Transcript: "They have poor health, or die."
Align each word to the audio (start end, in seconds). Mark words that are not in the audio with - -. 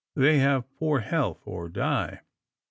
"They 0.15 0.39
have 0.39 0.65
poor 0.79 1.01
health, 1.01 1.43
or 1.45 1.69
die." 1.69 2.21